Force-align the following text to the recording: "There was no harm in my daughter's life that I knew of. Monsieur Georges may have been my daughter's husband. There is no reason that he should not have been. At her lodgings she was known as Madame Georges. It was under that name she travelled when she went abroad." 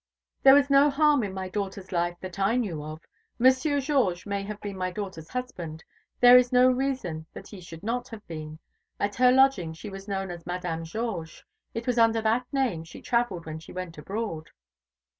"There 0.41 0.55
was 0.55 0.71
no 0.71 0.89
harm 0.89 1.21
in 1.21 1.31
my 1.31 1.47
daughter's 1.47 1.91
life 1.91 2.17
that 2.21 2.39
I 2.39 2.55
knew 2.55 2.81
of. 2.83 3.01
Monsieur 3.37 3.79
Georges 3.79 4.25
may 4.25 4.41
have 4.41 4.59
been 4.59 4.75
my 4.75 4.89
daughter's 4.89 5.29
husband. 5.29 5.83
There 6.19 6.39
is 6.39 6.51
no 6.51 6.71
reason 6.71 7.27
that 7.33 7.49
he 7.49 7.61
should 7.61 7.83
not 7.83 8.07
have 8.09 8.25
been. 8.27 8.57
At 8.99 9.13
her 9.17 9.31
lodgings 9.31 9.77
she 9.77 9.91
was 9.91 10.07
known 10.07 10.31
as 10.31 10.43
Madame 10.47 10.85
Georges. 10.85 11.43
It 11.75 11.85
was 11.85 11.99
under 11.99 12.19
that 12.23 12.47
name 12.51 12.83
she 12.83 12.99
travelled 12.99 13.45
when 13.45 13.59
she 13.59 13.73
went 13.73 13.95
abroad." 13.99 14.49